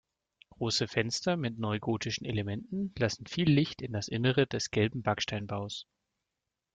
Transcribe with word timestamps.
Große 0.49 0.87
Fenster 0.87 1.37
mit 1.37 1.59
neugotischen 1.59 2.25
Elementen 2.25 2.91
lassen 2.97 3.27
viel 3.27 3.47
Licht 3.47 3.83
in 3.83 3.93
das 3.93 4.07
Innere 4.07 4.47
des 4.47 4.71
gelben 4.71 5.03
Backsteinbaus. 5.03 5.85